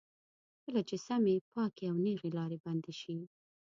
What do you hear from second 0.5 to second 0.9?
کله